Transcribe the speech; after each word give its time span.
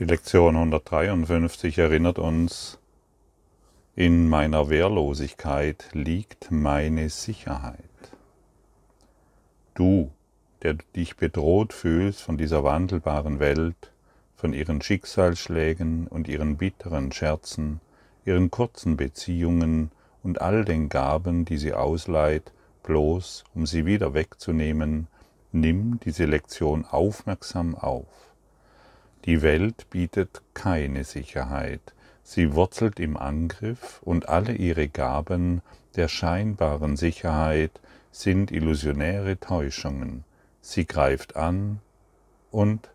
Die 0.00 0.06
Lektion 0.06 0.56
153 0.56 1.76
erinnert 1.76 2.18
uns, 2.18 2.78
in 3.94 4.30
meiner 4.30 4.70
Wehrlosigkeit 4.70 5.90
liegt 5.92 6.50
meine 6.50 7.10
Sicherheit. 7.10 7.84
Du, 9.74 10.10
der 10.62 10.78
dich 10.96 11.18
bedroht 11.18 11.74
fühlst 11.74 12.22
von 12.22 12.38
dieser 12.38 12.64
wandelbaren 12.64 13.40
Welt, 13.40 13.92
von 14.36 14.54
ihren 14.54 14.80
Schicksalsschlägen 14.80 16.06
und 16.06 16.28
ihren 16.28 16.56
bitteren 16.56 17.12
Scherzen, 17.12 17.82
ihren 18.24 18.50
kurzen 18.50 18.96
Beziehungen 18.96 19.90
und 20.22 20.40
all 20.40 20.64
den 20.64 20.88
Gaben, 20.88 21.44
die 21.44 21.58
sie 21.58 21.74
ausleiht, 21.74 22.52
bloß 22.84 23.44
um 23.54 23.66
sie 23.66 23.84
wieder 23.84 24.14
wegzunehmen, 24.14 25.08
nimm 25.52 26.00
diese 26.00 26.24
Lektion 26.24 26.86
aufmerksam 26.86 27.74
auf. 27.74 28.29
Die 29.26 29.42
Welt 29.42 29.88
bietet 29.90 30.40
keine 30.54 31.04
Sicherheit, 31.04 31.80
sie 32.22 32.54
wurzelt 32.54 32.98
im 32.98 33.16
Angriff 33.16 34.00
und 34.02 34.28
alle 34.28 34.54
ihre 34.54 34.88
Gaben 34.88 35.62
der 35.96 36.08
scheinbaren 36.08 36.96
Sicherheit 36.96 37.80
sind 38.12 38.50
illusionäre 38.50 39.38
Täuschungen. 39.38 40.24
Sie 40.60 40.86
greift 40.86 41.36
an 41.36 41.80
und 42.50 42.88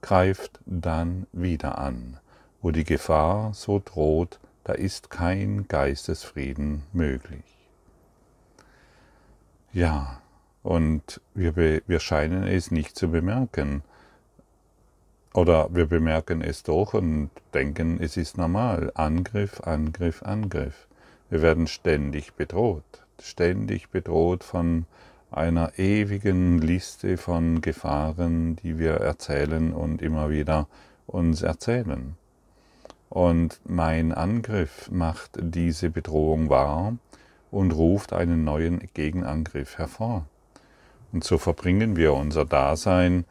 greift 0.00 0.60
dann 0.66 1.26
wieder 1.32 1.78
an. 1.78 2.18
Wo 2.62 2.70
die 2.70 2.84
Gefahr 2.84 3.54
so 3.54 3.80
droht, 3.84 4.38
da 4.64 4.72
ist 4.72 5.10
kein 5.10 5.66
Geistesfrieden 5.68 6.82
möglich. 6.92 7.44
Ja, 9.72 10.20
und 10.62 11.20
wir, 11.34 11.56
wir 11.56 12.00
scheinen 12.00 12.46
es 12.46 12.70
nicht 12.70 12.96
zu 12.96 13.10
bemerken. 13.10 13.82
Oder 15.32 15.68
wir 15.72 15.86
bemerken 15.86 16.42
es 16.42 16.64
doch 16.64 16.94
und 16.94 17.30
denken, 17.54 17.98
es 18.00 18.16
ist 18.16 18.36
normal. 18.36 18.90
Angriff, 18.94 19.60
Angriff, 19.60 20.22
Angriff. 20.22 20.88
Wir 21.28 21.40
werden 21.42 21.68
ständig 21.68 22.32
bedroht, 22.34 23.04
ständig 23.20 23.90
bedroht 23.90 24.42
von 24.42 24.86
einer 25.30 25.78
ewigen 25.78 26.58
Liste 26.58 27.16
von 27.16 27.60
Gefahren, 27.60 28.56
die 28.56 28.78
wir 28.78 28.94
erzählen 28.94 29.72
und 29.72 30.02
immer 30.02 30.30
wieder 30.30 30.66
uns 31.06 31.42
erzählen. 31.42 32.16
Und 33.08 33.60
mein 33.64 34.12
Angriff 34.12 34.90
macht 34.90 35.38
diese 35.40 35.90
Bedrohung 35.90 36.48
wahr 36.48 36.96
und 37.52 37.72
ruft 37.72 38.12
einen 38.12 38.42
neuen 38.42 38.80
Gegenangriff 38.94 39.78
hervor. 39.78 40.26
Und 41.12 41.22
so 41.22 41.38
verbringen 41.38 41.96
wir 41.96 42.14
unser 42.14 42.44
Dasein 42.44 43.24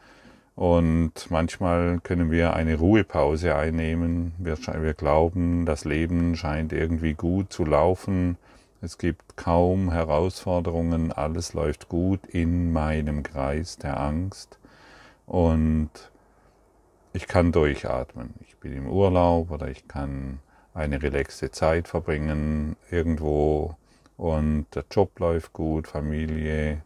und 0.59 1.31
manchmal 1.31 2.02
können 2.02 2.31
wir 2.31 2.53
eine 2.53 2.75
Ruhepause 2.75 3.55
einnehmen. 3.55 4.33
Wir, 4.39 4.57
wir, 4.57 4.93
glauben, 4.93 5.65
das 5.65 5.85
Leben 5.85 6.35
scheint 6.35 6.73
irgendwie 6.73 7.13
gut 7.13 7.53
zu 7.53 7.63
laufen. 7.63 8.38
Es 8.81 8.97
gibt 8.97 9.37
kaum 9.37 9.89
Herausforderungen. 9.89 11.13
Alles 11.13 11.53
läuft 11.53 11.87
gut 11.87 12.27
in 12.27 12.73
meinem 12.73 13.23
Kreis 13.23 13.77
der 13.77 14.02
Angst. 14.02 14.59
Und 15.25 15.91
ich 17.13 17.27
kann 17.27 17.53
durchatmen. 17.53 18.33
Ich 18.45 18.57
bin 18.57 18.73
im 18.73 18.87
Urlaub 18.89 19.52
oder 19.52 19.69
ich 19.69 19.87
kann 19.87 20.39
eine 20.73 21.02
relaxte 21.02 21.52
Zeit 21.52 21.87
verbringen 21.87 22.75
irgendwo 22.91 23.77
und 24.17 24.65
der 24.75 24.83
Job 24.91 25.17
läuft 25.21 25.53
gut, 25.53 25.87
Familie, 25.87 26.81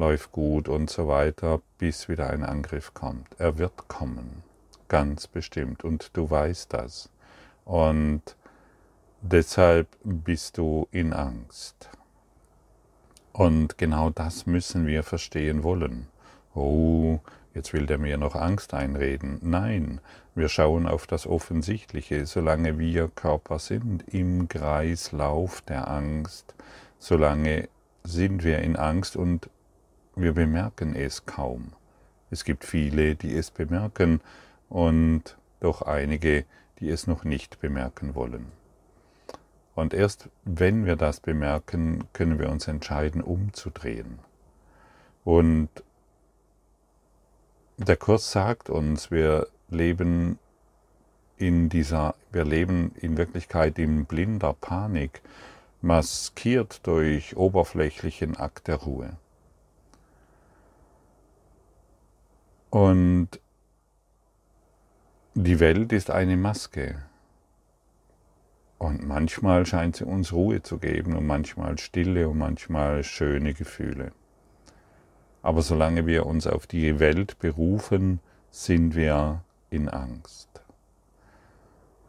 läuft 0.00 0.32
gut 0.32 0.68
und 0.68 0.88
so 0.90 1.06
weiter, 1.08 1.60
bis 1.78 2.08
wieder 2.08 2.30
ein 2.30 2.42
Angriff 2.42 2.94
kommt. 2.94 3.28
Er 3.38 3.58
wird 3.58 3.86
kommen, 3.86 4.42
ganz 4.88 5.26
bestimmt. 5.26 5.84
Und 5.84 6.16
du 6.16 6.28
weißt 6.28 6.72
das. 6.72 7.10
Und 7.66 8.22
deshalb 9.20 9.86
bist 10.02 10.56
du 10.56 10.88
in 10.90 11.12
Angst. 11.12 11.90
Und 13.32 13.78
genau 13.78 14.10
das 14.10 14.46
müssen 14.46 14.86
wir 14.86 15.02
verstehen 15.02 15.62
wollen. 15.62 16.08
Oh, 16.54 17.20
jetzt 17.54 17.72
will 17.74 17.86
der 17.86 17.98
mir 17.98 18.16
noch 18.16 18.34
Angst 18.34 18.72
einreden. 18.72 19.38
Nein, 19.42 20.00
wir 20.34 20.48
schauen 20.48 20.88
auf 20.88 21.06
das 21.06 21.26
Offensichtliche. 21.26 22.24
Solange 22.24 22.78
wir 22.78 23.08
Körper 23.08 23.58
sind 23.58 24.02
im 24.08 24.48
Kreislauf 24.48 25.60
der 25.60 25.88
Angst, 25.88 26.54
solange 26.98 27.68
sind 28.02 28.42
wir 28.44 28.60
in 28.60 28.76
Angst 28.76 29.14
und 29.14 29.50
wir 30.20 30.32
bemerken 30.32 30.94
es 30.94 31.26
kaum. 31.26 31.72
Es 32.30 32.44
gibt 32.44 32.64
viele, 32.64 33.16
die 33.16 33.34
es 33.34 33.50
bemerken 33.50 34.20
und 34.68 35.36
doch 35.60 35.82
einige, 35.82 36.44
die 36.78 36.88
es 36.90 37.06
noch 37.06 37.24
nicht 37.24 37.60
bemerken 37.60 38.14
wollen. 38.14 38.46
Und 39.74 39.94
erst 39.94 40.28
wenn 40.44 40.84
wir 40.84 40.96
das 40.96 41.20
bemerken, 41.20 42.04
können 42.12 42.38
wir 42.38 42.50
uns 42.50 42.68
entscheiden, 42.68 43.22
umzudrehen. 43.22 44.18
Und 45.24 45.68
der 47.78 47.96
Kurs 47.96 48.30
sagt 48.30 48.68
uns, 48.68 49.10
wir 49.10 49.46
leben 49.68 50.38
in 51.36 51.68
dieser, 51.68 52.14
wir 52.30 52.44
leben 52.44 52.92
in 52.96 53.16
Wirklichkeit 53.16 53.78
in 53.78 54.04
blinder 54.04 54.52
Panik, 54.52 55.22
maskiert 55.80 56.86
durch 56.86 57.36
oberflächlichen 57.36 58.36
Akt 58.36 58.68
der 58.68 58.76
Ruhe. 58.76 59.16
Und 62.70 63.28
die 65.34 65.58
Welt 65.58 65.92
ist 65.92 66.10
eine 66.10 66.36
Maske. 66.36 67.02
Und 68.78 69.06
manchmal 69.06 69.66
scheint 69.66 69.96
sie 69.96 70.04
uns 70.04 70.32
Ruhe 70.32 70.62
zu 70.62 70.78
geben 70.78 71.16
und 71.16 71.26
manchmal 71.26 71.78
Stille 71.78 72.28
und 72.28 72.38
manchmal 72.38 73.02
schöne 73.02 73.54
Gefühle. 73.54 74.12
Aber 75.42 75.62
solange 75.62 76.06
wir 76.06 76.26
uns 76.26 76.46
auf 76.46 76.68
die 76.68 77.00
Welt 77.00 77.40
berufen, 77.40 78.20
sind 78.50 78.94
wir 78.94 79.42
in 79.70 79.88
Angst. 79.88 80.48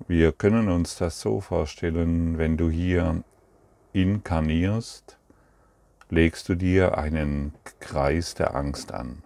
Wir 0.08 0.32
können 0.32 0.70
uns 0.70 0.96
das 0.96 1.22
so 1.22 1.42
vorstellen, 1.42 2.38
wenn 2.38 2.58
du 2.58 2.70
hier 2.70 3.24
inkarnierst, 3.94 5.18
legst 6.10 6.50
du 6.50 6.56
dir 6.56 6.98
einen 6.98 7.54
Kreis 7.80 8.36
der 8.36 8.56
Angst 8.56 8.92
an. 8.92 9.24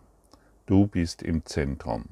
Du 0.66 0.88
bist 0.88 1.22
im 1.22 1.46
Zentrum 1.46 2.06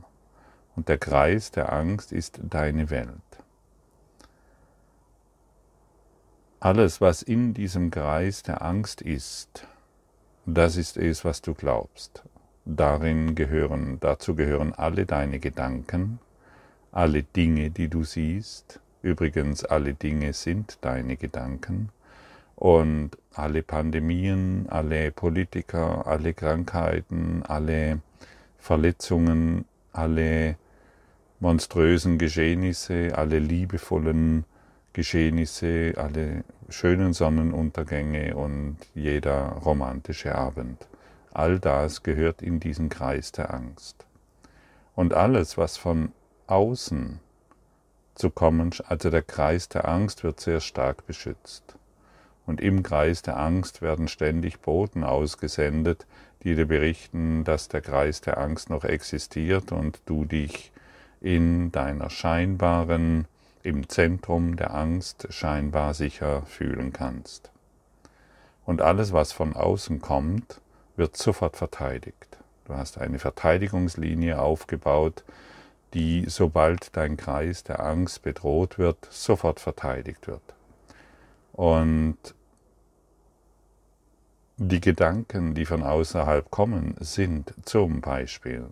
und 0.76 0.88
der 0.88 1.00
Kreis 1.00 1.50
der 1.50 1.74
Angst 1.74 2.12
ist 2.12 2.40
deine 2.44 2.92
Welt. 2.92 3.10
Alles, 6.60 7.02
was 7.02 7.24
in 7.24 7.54
diesem 7.54 7.90
Kreis 7.90 8.44
der 8.44 8.62
Angst 8.62 9.02
ist, 9.02 9.68
das 10.46 10.78
ist 10.78 10.98
es, 10.98 11.26
was 11.26 11.42
du 11.42 11.54
glaubst. 11.56 12.24
Darin 12.66 13.34
gehören, 13.34 14.00
dazu 14.00 14.36
gehören 14.36 14.74
alle 14.74 15.06
deine 15.06 15.40
Gedanken, 15.40 16.20
alle 16.92 17.24
Dinge, 17.24 17.72
die 17.72 17.88
du 17.88 18.04
siehst. 18.04 18.80
Übrigens, 19.02 19.66
alle 19.66 19.96
Dinge 19.96 20.32
sind 20.34 20.78
deine 20.82 21.18
Gedanken. 21.18 21.90
Und 22.56 23.18
alle 23.34 23.64
Pandemien, 23.64 24.68
alle 24.70 25.12
Politiker, 25.12 26.06
alle 26.08 26.34
Krankheiten, 26.34 27.44
alle 27.44 28.00
Verletzungen, 28.64 29.66
alle 29.92 30.56
monströsen 31.42 32.18
Geschehnisse, 32.18 33.12
alle 33.14 33.38
liebevollen 33.38 34.46
Geschehnisse, 34.94 35.96
alle 35.98 36.46
schönen 36.70 37.12
Sonnenuntergänge 37.12 38.38
und 38.38 38.78
jeder 38.96 39.50
romantische 39.66 40.34
Abend. 40.34 40.88
All 41.34 41.60
das 41.60 42.04
gehört 42.04 42.42
in 42.42 42.62
diesen 42.62 42.88
Kreis 42.88 43.34
der 43.34 43.54
Angst. 43.54 44.06
Und 44.96 45.14
alles, 45.14 45.58
was 45.58 45.76
von 45.76 46.14
außen 46.48 47.20
zu 48.16 48.30
kommen, 48.30 48.72
also 48.88 49.10
der 49.10 49.24
Kreis 49.24 49.68
der 49.68 49.90
Angst 49.90 50.24
wird 50.24 50.40
sehr 50.40 50.62
stark 50.62 51.06
beschützt. 51.06 51.76
Und 52.46 52.62
im 52.62 52.82
Kreis 52.82 53.24
der 53.24 53.38
Angst 53.38 53.82
werden 53.82 54.08
ständig 54.08 54.62
Boten 54.62 55.04
ausgesendet, 55.04 56.06
die 56.44 56.56
dir 56.56 56.66
berichten, 56.66 57.44
dass 57.44 57.68
der 57.68 57.82
Kreis 57.82 58.22
der 58.22 58.38
Angst 58.38 58.70
noch 58.70 58.84
existiert 58.84 59.72
und 59.72 60.02
du 60.06 60.26
dich 60.26 60.72
in 61.22 61.72
deiner 61.72 62.10
scheinbaren, 62.10 63.28
im 63.64 63.88
Zentrum 63.88 64.58
der 64.58 64.74
Angst 64.74 65.28
scheinbar 65.30 65.94
sicher 65.94 66.42
fühlen 66.46 66.92
kannst. 66.92 67.52
Und 68.66 68.82
alles, 68.82 69.14
was 69.14 69.32
von 69.32 69.56
außen 69.56 70.02
kommt, 70.02 70.60
wird 70.96 71.18
sofort 71.18 71.56
verteidigt. 71.56 72.38
Du 72.66 72.76
hast 72.76 72.98
eine 72.98 73.20
Verteidigungslinie 73.20 74.40
aufgebaut, 74.40 75.24
die, 75.94 76.26
sobald 76.28 76.96
dein 76.96 77.18
Kreis 77.18 77.64
der 77.64 77.84
Angst 77.86 78.22
bedroht 78.24 78.78
wird, 78.78 79.08
sofort 79.10 79.60
verteidigt 79.60 80.28
wird. 80.28 80.42
Und 81.54 82.18
die 84.58 84.82
Gedanken, 84.82 85.56
die 85.56 85.66
von 85.66 85.84
außerhalb 85.84 86.50
kommen, 86.52 86.96
sind 87.00 87.54
zum 87.64 88.02
Beispiel 88.02 88.66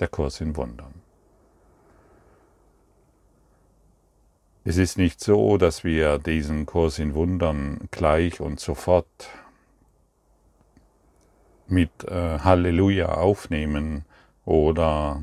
der 0.00 0.08
Kurs 0.08 0.40
in 0.40 0.56
Wundern. 0.56 0.94
Es 4.64 4.76
ist 4.76 4.98
nicht 4.98 5.20
so, 5.20 5.58
dass 5.58 5.84
wir 5.84 6.18
diesen 6.18 6.66
Kurs 6.66 6.98
in 6.98 7.14
Wundern 7.14 7.88
gleich 7.92 8.40
und 8.40 8.58
sofort 8.58 9.06
mit 11.68 11.90
äh, 12.04 12.40
Halleluja 12.40 13.14
aufnehmen 13.14 14.04
oder 14.44 15.22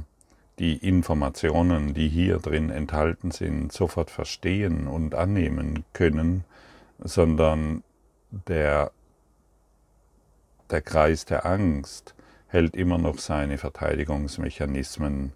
die 0.60 0.78
Informationen, 0.78 1.94
die 1.94 2.08
hier 2.08 2.38
drin 2.38 2.70
enthalten 2.70 3.32
sind, 3.32 3.72
sofort 3.72 4.12
verstehen 4.12 4.88
und 4.88 5.16
annehmen 5.16 5.84
können, 5.94 6.44
sondern 7.00 7.84
der, 8.32 8.92
der 10.74 10.82
Kreis 10.82 11.26
der 11.26 11.46
Angst 11.46 12.16
hält 12.48 12.76
immer 12.76 12.98
noch 12.98 13.20
seine 13.20 13.60
Verteidigungsmechanismen 13.60 15.34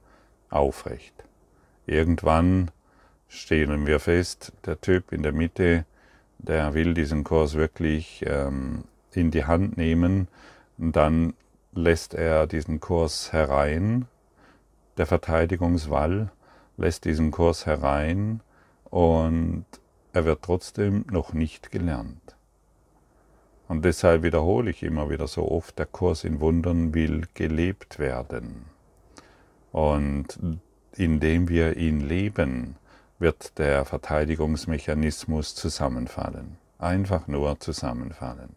aufrecht. 0.49 1.13
Irgendwann 1.85 2.71
stellen 3.27 3.85
wir 3.85 3.99
fest, 3.99 4.51
der 4.65 4.81
Typ 4.81 5.11
in 5.11 5.21
der 5.21 5.33
Mitte, 5.33 5.85
der 6.39 6.73
will 6.73 6.95
diesen 6.95 7.23
Kurs 7.23 7.53
wirklich 7.53 8.25
ähm, 8.25 8.85
in 9.13 9.29
die 9.29 9.45
Hand 9.45 9.77
nehmen, 9.77 10.27
dann 10.77 11.33
lässt 11.73 12.15
er 12.15 12.47
diesen 12.47 12.79
Kurs 12.79 13.31
herein, 13.31 14.07
der 14.97 15.05
Verteidigungswall 15.05 16.31
lässt 16.77 17.05
diesen 17.05 17.29
Kurs 17.29 17.67
herein 17.67 18.41
und 18.85 19.65
er 20.13 20.25
wird 20.25 20.41
trotzdem 20.41 21.05
noch 21.11 21.33
nicht 21.33 21.71
gelernt. 21.71 22.36
Und 23.67 23.83
deshalb 23.83 24.23
wiederhole 24.23 24.71
ich 24.71 24.83
immer 24.83 25.09
wieder 25.09 25.27
so 25.27 25.49
oft, 25.51 25.77
der 25.77 25.85
Kurs 25.85 26.23
in 26.23 26.39
Wundern 26.39 26.93
will 26.93 27.23
gelebt 27.33 27.99
werden. 27.99 28.65
Und 29.71 30.39
indem 30.95 31.49
wir 31.49 31.77
ihn 31.77 31.99
leben, 31.99 32.75
wird 33.19 33.57
der 33.57 33.85
Verteidigungsmechanismus 33.85 35.55
zusammenfallen. 35.55 36.57
Einfach 36.79 37.27
nur 37.27 37.59
zusammenfallen. 37.59 38.55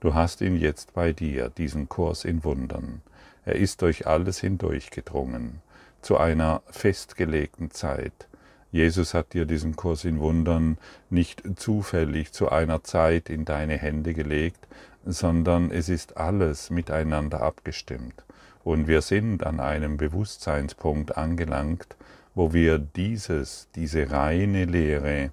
Du 0.00 0.14
hast 0.14 0.42
ihn 0.42 0.56
jetzt 0.56 0.92
bei 0.92 1.12
dir, 1.12 1.48
diesen 1.48 1.88
Kurs 1.88 2.24
in 2.24 2.44
Wundern. 2.44 3.00
Er 3.44 3.56
ist 3.56 3.82
durch 3.82 4.06
alles 4.06 4.40
hindurchgedrungen, 4.40 5.62
zu 6.02 6.18
einer 6.18 6.62
festgelegten 6.66 7.70
Zeit, 7.70 8.28
Jesus 8.72 9.14
hat 9.14 9.32
dir 9.32 9.46
diesen 9.46 9.76
Kurs 9.76 10.04
in 10.04 10.18
Wundern 10.20 10.78
nicht 11.08 11.42
zufällig 11.56 12.32
zu 12.32 12.50
einer 12.50 12.82
Zeit 12.84 13.30
in 13.30 13.44
deine 13.44 13.76
Hände 13.78 14.12
gelegt, 14.12 14.66
sondern 15.04 15.70
es 15.70 15.88
ist 15.88 16.16
alles 16.16 16.70
miteinander 16.70 17.40
abgestimmt. 17.42 18.24
Und 18.64 18.88
wir 18.88 19.00
sind 19.00 19.46
an 19.46 19.60
einem 19.60 19.96
Bewusstseinspunkt 19.96 21.16
angelangt, 21.16 21.96
wo 22.34 22.52
wir 22.52 22.78
dieses, 22.78 23.68
diese 23.76 24.10
reine 24.10 24.64
Lehre, 24.64 25.30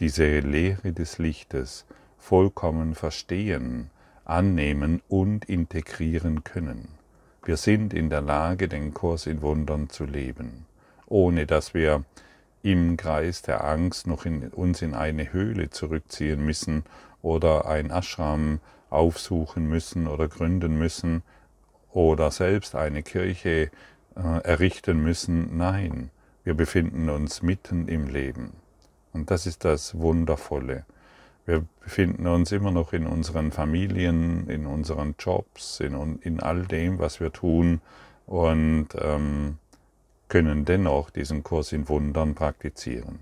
diese 0.00 0.40
Lehre 0.40 0.92
des 0.92 1.18
Lichtes 1.18 1.86
vollkommen 2.18 2.94
verstehen, 2.94 3.90
annehmen 4.24 5.00
und 5.08 5.44
integrieren 5.44 6.42
können. 6.42 6.88
Wir 7.44 7.56
sind 7.56 7.94
in 7.94 8.10
der 8.10 8.22
Lage, 8.22 8.68
den 8.68 8.94
Kurs 8.94 9.26
in 9.26 9.42
Wundern 9.42 9.90
zu 9.90 10.04
leben, 10.04 10.66
ohne 11.06 11.46
dass 11.46 11.74
wir 11.74 12.04
im 12.64 12.96
Kreis 12.96 13.42
der 13.42 13.62
Angst 13.62 14.06
noch 14.06 14.24
in, 14.24 14.48
uns 14.48 14.80
in 14.80 14.94
eine 14.94 15.32
Höhle 15.32 15.68
zurückziehen 15.68 16.42
müssen 16.42 16.84
oder 17.20 17.66
ein 17.66 17.90
Ashram 17.90 18.58
aufsuchen 18.88 19.68
müssen 19.68 20.06
oder 20.06 20.28
gründen 20.28 20.78
müssen 20.78 21.22
oder 21.92 22.30
selbst 22.30 22.74
eine 22.74 23.02
Kirche 23.02 23.70
äh, 24.16 24.38
errichten 24.44 25.02
müssen. 25.02 25.58
Nein, 25.58 26.10
wir 26.42 26.54
befinden 26.54 27.10
uns 27.10 27.42
mitten 27.42 27.86
im 27.86 28.08
Leben. 28.08 28.54
Und 29.12 29.30
das 29.30 29.44
ist 29.46 29.66
das 29.66 29.98
Wundervolle. 29.98 30.86
Wir 31.44 31.66
befinden 31.82 32.26
uns 32.26 32.50
immer 32.50 32.70
noch 32.70 32.94
in 32.94 33.06
unseren 33.06 33.52
Familien, 33.52 34.48
in 34.48 34.64
unseren 34.64 35.16
Jobs, 35.18 35.80
in, 35.80 36.18
in 36.22 36.40
all 36.40 36.62
dem, 36.62 36.98
was 36.98 37.20
wir 37.20 37.30
tun. 37.30 37.82
Und 38.24 38.88
ähm, 38.98 39.58
können 40.34 40.64
dennoch 40.64 41.10
diesen 41.10 41.44
Kurs 41.44 41.70
in 41.70 41.88
Wundern 41.88 42.34
praktizieren. 42.34 43.20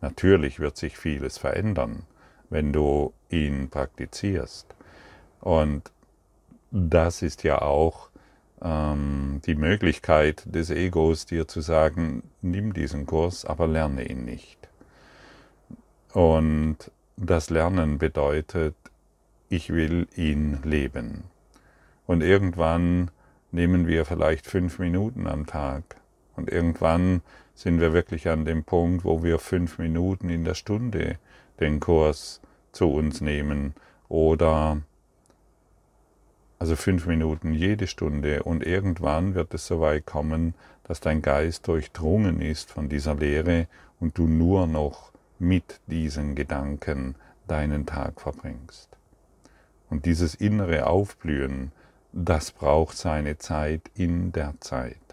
Natürlich 0.00 0.58
wird 0.58 0.78
sich 0.78 0.96
vieles 0.96 1.36
verändern, 1.36 2.04
wenn 2.48 2.72
du 2.72 3.12
ihn 3.28 3.68
praktizierst. 3.68 4.74
Und 5.42 5.92
das 6.70 7.20
ist 7.20 7.42
ja 7.42 7.60
auch 7.60 8.08
ähm, 8.62 9.42
die 9.44 9.54
Möglichkeit 9.54 10.44
des 10.46 10.70
Egos, 10.70 11.26
dir 11.26 11.46
zu 11.46 11.60
sagen, 11.60 12.22
nimm 12.40 12.72
diesen 12.72 13.04
Kurs, 13.04 13.44
aber 13.44 13.66
lerne 13.66 14.08
ihn 14.08 14.24
nicht. 14.24 14.70
Und 16.14 16.90
das 17.18 17.50
Lernen 17.50 17.98
bedeutet, 17.98 18.76
ich 19.50 19.74
will 19.74 20.08
ihn 20.16 20.60
leben. 20.64 21.24
Und 22.06 22.22
irgendwann 22.22 23.10
nehmen 23.52 23.86
wir 23.86 24.06
vielleicht 24.06 24.46
fünf 24.46 24.78
Minuten 24.78 25.26
am 25.26 25.44
Tag 25.44 25.96
und 26.36 26.50
irgendwann 26.50 27.22
sind 27.54 27.80
wir 27.80 27.92
wirklich 27.92 28.28
an 28.28 28.44
dem 28.44 28.64
Punkt, 28.64 29.04
wo 29.04 29.22
wir 29.22 29.38
fünf 29.38 29.78
Minuten 29.78 30.28
in 30.28 30.44
der 30.44 30.54
Stunde 30.54 31.18
den 31.58 31.80
Kurs 31.80 32.40
zu 32.72 32.90
uns 32.90 33.20
nehmen 33.20 33.74
oder 34.08 34.82
also 36.58 36.76
fünf 36.76 37.06
Minuten 37.06 37.52
jede 37.52 37.86
Stunde 37.86 38.42
und 38.42 38.64
irgendwann 38.64 39.34
wird 39.34 39.52
es 39.54 39.66
so 39.66 39.80
weit 39.80 40.06
kommen, 40.06 40.54
dass 40.84 41.00
dein 41.00 41.20
Geist 41.20 41.68
durchdrungen 41.68 42.40
ist 42.40 42.70
von 42.70 42.88
dieser 42.88 43.14
Lehre 43.14 43.66
und 44.00 44.16
du 44.18 44.26
nur 44.26 44.66
noch 44.66 45.12
mit 45.38 45.80
diesen 45.86 46.34
Gedanken 46.34 47.14
deinen 47.46 47.86
Tag 47.86 48.20
verbringst. 48.20 48.88
Und 49.90 50.04
dieses 50.04 50.34
innere 50.34 50.86
Aufblühen, 50.86 51.72
das 52.12 52.50
braucht 52.50 52.96
seine 52.96 53.38
Zeit 53.38 53.82
in 53.94 54.32
der 54.32 54.54
Zeit. 54.60 55.05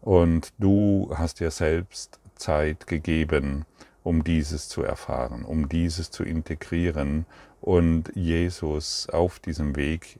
Und 0.00 0.52
du 0.58 1.12
hast 1.14 1.40
dir 1.40 1.50
selbst 1.50 2.18
Zeit 2.36 2.86
gegeben, 2.86 3.66
um 4.02 4.24
dieses 4.24 4.68
zu 4.68 4.82
erfahren, 4.82 5.44
um 5.44 5.68
dieses 5.68 6.10
zu 6.10 6.24
integrieren 6.24 7.26
und 7.60 8.10
Jesus 8.14 9.08
auf 9.10 9.38
diesem 9.38 9.76
Weg, 9.76 10.18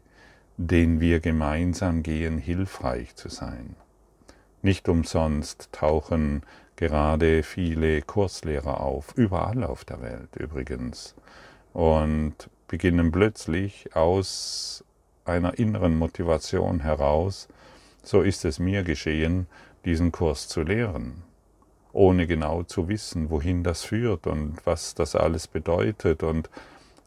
den 0.58 1.00
wir 1.00 1.20
gemeinsam 1.20 2.02
gehen, 2.02 2.36
hilfreich 2.38 3.16
zu 3.16 3.30
sein. 3.30 3.74
Nicht 4.62 4.88
umsonst 4.88 5.70
tauchen 5.72 6.42
gerade 6.76 7.42
viele 7.42 8.02
Kurslehrer 8.02 8.80
auf, 8.80 9.14
überall 9.16 9.64
auf 9.64 9.84
der 9.84 10.02
Welt 10.02 10.37
übrigens, 10.37 11.14
und 11.72 12.34
beginnen 12.68 13.10
plötzlich 13.10 13.96
aus 13.96 14.84
einer 15.25 15.58
inneren 15.58 15.96
Motivation 15.96 16.80
heraus, 16.80 17.49
so 18.02 18.22
ist 18.22 18.44
es 18.44 18.58
mir 18.58 18.82
geschehen, 18.82 19.46
diesen 19.84 20.12
Kurs 20.12 20.49
zu 20.49 20.62
lehren, 20.62 21.22
ohne 21.92 22.26
genau 22.26 22.62
zu 22.62 22.88
wissen, 22.88 23.30
wohin 23.30 23.64
das 23.64 23.82
führt 23.82 24.26
und 24.26 24.58
was 24.64 24.94
das 24.94 25.14
alles 25.14 25.49
bedeutet. 25.49 26.22
Und, 26.22 26.50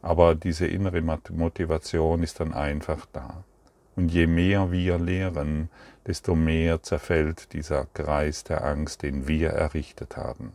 aber 0.01 0.35
diese 0.35 0.67
innere 0.67 1.01
Motivation 1.01 2.23
ist 2.23 2.39
dann 2.39 2.53
einfach 2.53 3.05
da. 3.13 3.43
Und 3.95 4.09
je 4.09 4.27
mehr 4.27 4.71
wir 4.71 4.97
lehren, 4.97 5.69
desto 6.07 6.35
mehr 6.35 6.81
zerfällt 6.81 7.53
dieser 7.53 7.85
Kreis 7.93 8.43
der 8.43 8.63
Angst, 8.63 9.03
den 9.03 9.27
wir 9.27 9.49
errichtet 9.51 10.17
haben. 10.17 10.53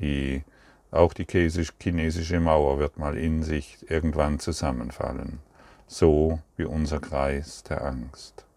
Die, 0.00 0.44
auch 0.90 1.12
die 1.12 1.26
chinesische 1.26 2.40
Mauer 2.40 2.78
wird 2.78 2.98
mal 2.98 3.16
in 3.16 3.42
sich 3.42 3.90
irgendwann 3.90 4.38
zusammenfallen, 4.40 5.38
so 5.86 6.40
wie 6.56 6.64
unser 6.64 7.00
Kreis 7.00 7.62
der 7.62 7.84
Angst. 7.84 8.47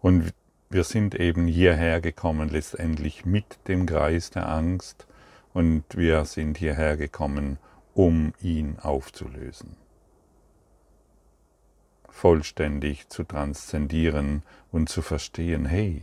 Und 0.00 0.32
wir 0.70 0.84
sind 0.84 1.14
eben 1.14 1.46
hierher 1.46 2.00
gekommen, 2.00 2.50
letztendlich 2.50 3.24
mit 3.24 3.58
dem 3.68 3.86
Kreis 3.86 4.30
der 4.30 4.48
Angst, 4.48 5.06
und 5.54 5.84
wir 5.96 6.24
sind 6.24 6.58
hierher 6.58 6.96
gekommen, 6.96 7.58
um 7.94 8.32
ihn 8.40 8.78
aufzulösen. 8.80 9.76
Vollständig 12.08 13.08
zu 13.08 13.24
transzendieren 13.24 14.42
und 14.70 14.88
zu 14.88 15.02
verstehen, 15.02 15.66
hey, 15.66 16.02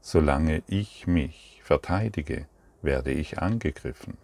solange 0.00 0.62
ich 0.66 1.06
mich 1.06 1.60
verteidige, 1.62 2.46
werde 2.82 3.12
ich 3.12 3.38
angegriffen. 3.38 4.16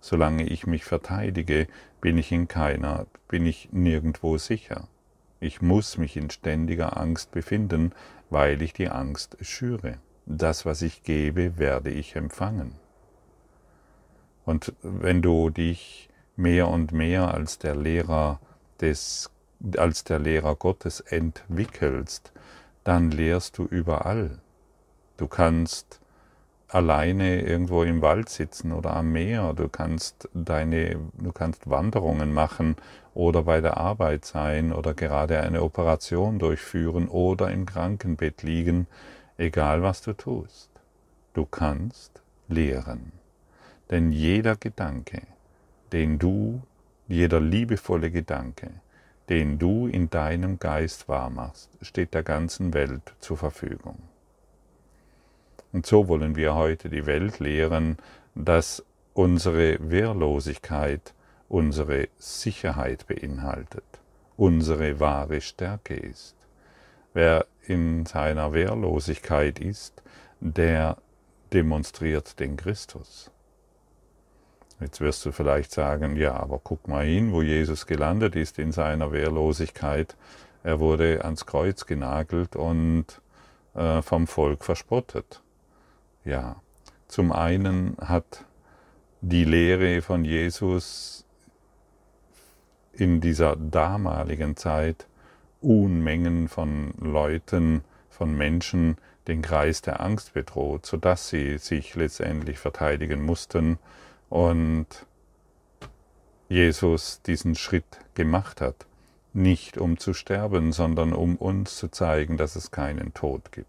Solange 0.00 0.44
ich 0.44 0.66
mich 0.66 0.84
verteidige, 0.84 1.68
bin 2.00 2.18
ich 2.18 2.32
in 2.32 2.48
keiner, 2.48 3.06
bin 3.28 3.46
ich 3.46 3.70
nirgendwo 3.72 4.36
sicher. 4.36 4.88
Ich 5.42 5.60
muss 5.60 5.98
mich 5.98 6.16
in 6.16 6.30
ständiger 6.30 6.96
Angst 6.96 7.32
befinden, 7.32 7.92
weil 8.30 8.62
ich 8.62 8.74
die 8.74 8.88
Angst 8.88 9.36
schüre. 9.40 9.98
Das, 10.24 10.64
was 10.64 10.82
ich 10.82 11.02
gebe, 11.02 11.58
werde 11.58 11.90
ich 11.90 12.14
empfangen. 12.14 12.76
Und 14.44 14.72
wenn 14.82 15.20
du 15.20 15.50
dich 15.50 16.08
mehr 16.36 16.68
und 16.68 16.92
mehr 16.92 17.34
als 17.34 17.58
der 17.58 17.74
Lehrer 17.74 18.38
des, 18.80 19.32
als 19.76 20.04
der 20.04 20.20
Lehrer 20.20 20.54
Gottes 20.54 21.00
entwickelst, 21.00 22.30
dann 22.84 23.10
lehrst 23.10 23.58
du 23.58 23.64
überall. 23.64 24.38
Du 25.16 25.26
kannst 25.26 26.00
alleine 26.68 27.40
irgendwo 27.40 27.82
im 27.82 28.00
Wald 28.00 28.28
sitzen 28.28 28.70
oder 28.70 28.94
am 28.94 29.10
Meer. 29.10 29.54
Du 29.54 29.68
kannst 29.68 30.28
deine, 30.34 31.00
du 31.14 31.32
kannst 31.32 31.68
Wanderungen 31.68 32.32
machen 32.32 32.76
oder 33.14 33.42
bei 33.42 33.60
der 33.60 33.76
Arbeit 33.76 34.24
sein 34.24 34.72
oder 34.72 34.94
gerade 34.94 35.40
eine 35.40 35.62
Operation 35.62 36.38
durchführen 36.38 37.08
oder 37.08 37.50
im 37.50 37.66
Krankenbett 37.66 38.42
liegen, 38.42 38.86
egal 39.36 39.82
was 39.82 40.02
du 40.02 40.12
tust. 40.12 40.70
Du 41.34 41.46
kannst 41.46 42.22
lehren. 42.48 43.12
Denn 43.90 44.12
jeder 44.12 44.56
Gedanke, 44.56 45.22
den 45.92 46.18
du, 46.18 46.62
jeder 47.08 47.40
liebevolle 47.40 48.10
Gedanke, 48.10 48.70
den 49.28 49.58
du 49.58 49.86
in 49.86 50.10
deinem 50.10 50.58
Geist 50.58 51.08
wahrmachst, 51.08 51.70
steht 51.82 52.14
der 52.14 52.22
ganzen 52.22 52.74
Welt 52.74 53.14
zur 53.20 53.36
Verfügung. 53.36 53.98
Und 55.72 55.86
so 55.86 56.08
wollen 56.08 56.36
wir 56.36 56.54
heute 56.54 56.88
die 56.88 57.06
Welt 57.06 57.38
lehren, 57.38 57.96
dass 58.34 58.84
unsere 59.14 59.78
Wehrlosigkeit 59.90 61.14
unsere 61.52 62.08
Sicherheit 62.16 63.06
beinhaltet, 63.06 63.84
unsere 64.38 65.00
wahre 65.00 65.42
Stärke 65.42 65.94
ist. 65.94 66.34
Wer 67.12 67.46
in 67.66 68.06
seiner 68.06 68.54
Wehrlosigkeit 68.54 69.58
ist, 69.58 70.02
der 70.40 70.96
demonstriert 71.52 72.40
den 72.40 72.56
Christus. 72.56 73.30
Jetzt 74.80 75.02
wirst 75.02 75.26
du 75.26 75.30
vielleicht 75.30 75.72
sagen, 75.72 76.16
ja, 76.16 76.34
aber 76.34 76.58
guck 76.58 76.88
mal 76.88 77.04
hin, 77.04 77.32
wo 77.32 77.42
Jesus 77.42 77.86
gelandet 77.86 78.34
ist 78.34 78.58
in 78.58 78.72
seiner 78.72 79.12
Wehrlosigkeit. 79.12 80.16
Er 80.64 80.80
wurde 80.80 81.22
ans 81.22 81.44
Kreuz 81.44 81.84
genagelt 81.84 82.56
und 82.56 83.04
äh, 83.74 84.00
vom 84.00 84.26
Volk 84.26 84.64
verspottet. 84.64 85.42
Ja, 86.24 86.56
zum 87.08 87.30
einen 87.30 87.98
hat 88.00 88.46
die 89.20 89.44
Lehre 89.44 90.00
von 90.00 90.24
Jesus 90.24 91.26
in 92.92 93.20
dieser 93.20 93.56
damaligen 93.56 94.56
Zeit 94.56 95.06
Unmengen 95.60 96.48
von 96.48 96.92
Leuten, 96.98 97.84
von 98.10 98.36
Menschen 98.36 98.96
den 99.28 99.42
Kreis 99.42 99.80
der 99.82 100.00
Angst 100.00 100.34
bedroht, 100.34 100.84
sodass 100.84 101.28
sie 101.28 101.58
sich 101.58 101.94
letztendlich 101.94 102.58
verteidigen 102.58 103.22
mussten 103.22 103.78
und 104.28 104.86
Jesus 106.48 107.22
diesen 107.22 107.54
Schritt 107.54 108.00
gemacht 108.14 108.60
hat, 108.60 108.86
nicht 109.32 109.78
um 109.78 109.98
zu 109.98 110.12
sterben, 110.12 110.72
sondern 110.72 111.12
um 111.12 111.36
uns 111.36 111.76
zu 111.76 111.88
zeigen, 111.88 112.36
dass 112.36 112.56
es 112.56 112.70
keinen 112.70 113.14
Tod 113.14 113.52
gibt. 113.52 113.68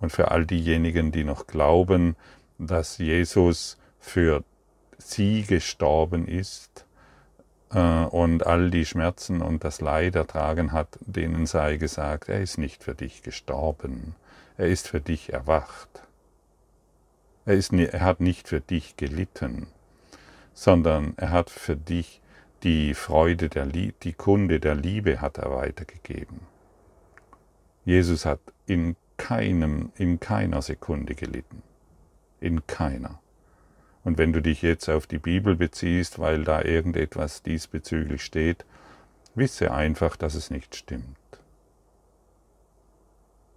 Und 0.00 0.10
für 0.10 0.32
all 0.32 0.44
diejenigen, 0.44 1.12
die 1.12 1.24
noch 1.24 1.46
glauben, 1.46 2.16
dass 2.58 2.98
Jesus 2.98 3.78
für 4.00 4.42
sie 4.98 5.42
gestorben 5.42 6.26
ist 6.26 6.84
und 7.78 8.46
all 8.46 8.70
die 8.70 8.84
Schmerzen 8.84 9.40
und 9.40 9.64
das 9.64 9.80
Leid 9.80 10.14
ertragen 10.14 10.72
hat, 10.72 10.98
denen 11.00 11.46
sei 11.46 11.76
gesagt, 11.76 12.28
er 12.28 12.40
ist 12.40 12.58
nicht 12.58 12.84
für 12.84 12.94
dich 12.94 13.22
gestorben, 13.22 14.14
er 14.56 14.68
ist 14.68 14.88
für 14.88 15.00
dich 15.00 15.32
erwacht. 15.32 15.88
Er, 17.44 17.54
ist, 17.54 17.72
er 17.72 18.00
hat 18.00 18.20
nicht 18.20 18.46
für 18.46 18.60
dich 18.60 18.96
gelitten, 18.96 19.66
sondern 20.54 21.14
er 21.16 21.30
hat 21.30 21.50
für 21.50 21.76
dich 21.76 22.20
die 22.62 22.94
Freude 22.94 23.48
der 23.48 23.66
Liebe, 23.66 23.94
die 24.02 24.12
Kunde 24.12 24.60
der 24.60 24.74
Liebe 24.74 25.20
hat 25.20 25.38
er 25.38 25.50
weitergegeben. 25.50 26.40
Jesus 27.84 28.24
hat 28.24 28.40
in 28.66 28.96
keinem, 29.16 29.90
in 29.96 30.20
keiner 30.20 30.62
Sekunde 30.62 31.14
gelitten. 31.14 31.62
In 32.40 32.66
keiner. 32.66 33.21
Und 34.04 34.18
wenn 34.18 34.32
du 34.32 34.42
dich 34.42 34.62
jetzt 34.62 34.88
auf 34.88 35.06
die 35.06 35.18
Bibel 35.18 35.54
beziehst, 35.54 36.18
weil 36.18 36.44
da 36.44 36.62
irgendetwas 36.62 37.42
diesbezüglich 37.42 38.22
steht, 38.22 38.64
wisse 39.34 39.72
einfach, 39.72 40.16
dass 40.16 40.34
es 40.34 40.50
nicht 40.50 40.74
stimmt. 40.74 41.16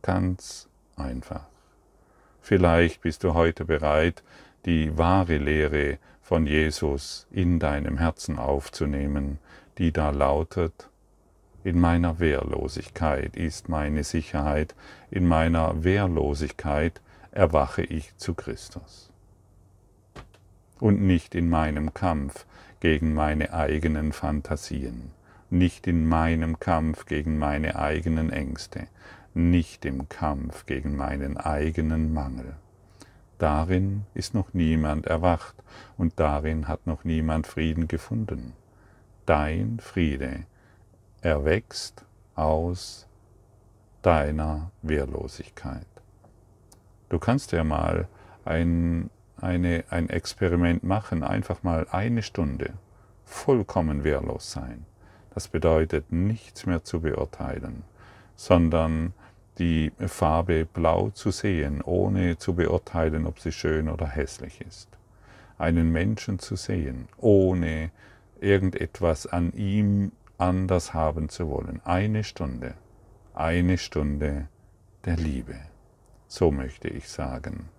Ganz 0.01 0.67
einfach. 0.95 1.47
Vielleicht 2.41 3.01
bist 3.01 3.23
du 3.23 3.33
heute 3.33 3.65
bereit, 3.65 4.23
die 4.65 4.95
wahre 4.97 5.37
Lehre 5.37 5.97
von 6.21 6.45
Jesus 6.45 7.27
in 7.31 7.59
deinem 7.59 7.97
Herzen 7.97 8.37
aufzunehmen, 8.37 9.39
die 9.77 9.91
da 9.91 10.11
lautet, 10.11 10.89
in 11.63 11.79
meiner 11.79 12.19
Wehrlosigkeit 12.19 13.35
ist 13.35 13.69
meine 13.69 14.03
Sicherheit, 14.03 14.75
in 15.09 15.27
meiner 15.27 15.83
Wehrlosigkeit 15.83 17.01
erwache 17.31 17.81
ich 17.81 18.15
zu 18.17 18.35
Christus. 18.35 19.11
Und 20.79 21.01
nicht 21.01 21.35
in 21.35 21.49
meinem 21.49 21.93
Kampf 21.93 22.45
gegen 22.79 23.13
meine 23.13 23.53
eigenen 23.53 24.11
Fantasien, 24.11 25.11
nicht 25.49 25.87
in 25.87 26.07
meinem 26.07 26.59
Kampf 26.59 27.05
gegen 27.05 27.37
meine 27.37 27.77
eigenen 27.77 28.29
Ängste, 28.31 28.87
nicht 29.33 29.85
im 29.85 30.09
Kampf 30.09 30.65
gegen 30.65 30.95
meinen 30.95 31.37
eigenen 31.37 32.13
Mangel. 32.13 32.55
Darin 33.37 34.05
ist 34.13 34.33
noch 34.33 34.53
niemand 34.53 35.07
erwacht 35.07 35.55
und 35.97 36.19
darin 36.19 36.67
hat 36.67 36.87
noch 36.87 37.03
niemand 37.03 37.47
Frieden 37.47 37.87
gefunden. 37.87 38.53
Dein 39.25 39.79
Friede 39.81 40.45
erwächst 41.21 42.05
aus 42.35 43.07
deiner 44.01 44.71
Wehrlosigkeit. 44.83 45.87
Du 47.09 47.19
kannst 47.19 47.51
ja 47.51 47.63
mal 47.63 48.07
ein, 48.45 49.09
eine, 49.37 49.83
ein 49.89 50.09
Experiment 50.09 50.83
machen, 50.83 51.23
einfach 51.23 51.63
mal 51.63 51.87
eine 51.91 52.21
Stunde 52.21 52.73
vollkommen 53.25 54.03
wehrlos 54.03 54.51
sein. 54.51 54.85
Das 55.33 55.47
bedeutet 55.47 56.11
nichts 56.11 56.65
mehr 56.65 56.83
zu 56.83 57.01
beurteilen, 57.01 57.83
sondern 58.35 59.13
die 59.57 59.91
Farbe 60.07 60.65
blau 60.65 61.09
zu 61.09 61.31
sehen, 61.31 61.81
ohne 61.81 62.37
zu 62.37 62.55
beurteilen, 62.55 63.25
ob 63.25 63.39
sie 63.39 63.51
schön 63.51 63.89
oder 63.89 64.07
hässlich 64.07 64.61
ist. 64.61 64.89
Einen 65.57 65.91
Menschen 65.91 66.39
zu 66.39 66.55
sehen, 66.55 67.07
ohne 67.17 67.91
irgendetwas 68.39 69.27
an 69.27 69.53
ihm 69.53 70.11
anders 70.37 70.93
haben 70.93 71.29
zu 71.29 71.49
wollen. 71.49 71.81
Eine 71.85 72.23
Stunde, 72.23 72.75
eine 73.33 73.77
Stunde 73.77 74.47
der 75.05 75.15
Liebe. 75.15 75.55
So 76.27 76.51
möchte 76.51 76.89
ich 76.89 77.07
sagen. 77.07 77.69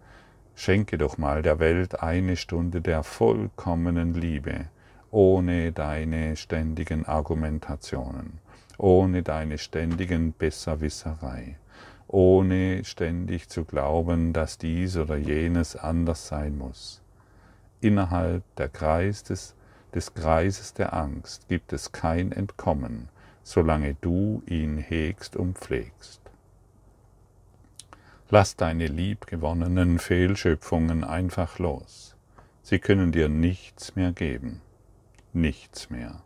Schenke 0.57 0.99
doch 0.99 1.19
mal 1.19 1.43
der 1.43 1.61
Welt 1.61 2.03
eine 2.03 2.37
Stunde 2.37 2.81
der 2.81 3.05
vollkommenen 3.05 4.15
Liebe, 4.15 4.67
ohne 5.13 5.71
deine 5.71 6.35
ständigen 6.35 7.07
Argumentationen, 7.07 8.41
ohne 8.77 9.23
deine 9.23 9.59
ständigen 9.59 10.33
Besserwisserei, 10.33 11.57
ohne 12.09 12.85
ständig 12.85 13.49
zu 13.49 13.65
glauben, 13.65 14.33
dass 14.33 14.59
dies 14.59 14.97
oder 14.97 15.17
jenes 15.17 15.77
anders 15.77 16.27
sein 16.27 16.59
muss. 16.59 17.01
Innerhalb 17.81 18.43
der 18.57 18.69
Kreis 18.69 19.23
des 19.23 19.55
des 19.97 20.13
Kreises 20.13 20.75
der 20.75 20.93
Angst 20.93 21.49
gibt 21.49 21.73
es 21.73 21.91
kein 21.91 22.31
Entkommen, 22.31 23.09
solange 23.43 23.95
du 23.95 24.43
ihn 24.47 24.77
hegst 24.77 25.37
und 25.37 25.57
pflegst. 25.57 26.21
Lass 28.29 28.57
deine 28.57 28.89
liebgewonnenen 28.89 30.01
Fehlschöpfungen 30.01 31.05
einfach 31.05 31.61
los. 31.61 32.17
Sie 32.65 32.81
können 32.81 33.13
dir 33.13 33.29
nichts 33.29 33.95
mehr 33.95 34.11
geben. 34.11 34.61
Nichts 35.33 35.91
mehr. 35.91 36.23